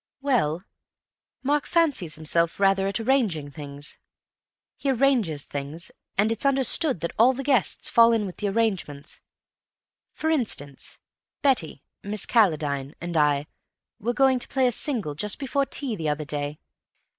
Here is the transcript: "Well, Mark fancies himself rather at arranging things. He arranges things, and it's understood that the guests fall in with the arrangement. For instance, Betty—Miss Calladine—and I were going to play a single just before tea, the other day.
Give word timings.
"Well, 0.21 0.63
Mark 1.43 1.67
fancies 1.67 2.15
himself 2.15 2.59
rather 2.59 2.87
at 2.87 2.99
arranging 2.99 3.51
things. 3.51 3.99
He 4.75 4.89
arranges 4.89 5.45
things, 5.45 5.91
and 6.17 6.31
it's 6.31 6.43
understood 6.43 7.01
that 7.01 7.13
the 7.15 7.43
guests 7.43 7.87
fall 7.87 8.11
in 8.11 8.25
with 8.25 8.37
the 8.37 8.47
arrangement. 8.47 9.19
For 10.11 10.31
instance, 10.31 10.97
Betty—Miss 11.43 12.25
Calladine—and 12.25 13.15
I 13.15 13.45
were 13.99 14.13
going 14.13 14.39
to 14.39 14.47
play 14.47 14.65
a 14.65 14.71
single 14.71 15.13
just 15.13 15.37
before 15.37 15.67
tea, 15.67 15.95
the 15.95 16.09
other 16.09 16.25
day. 16.25 16.57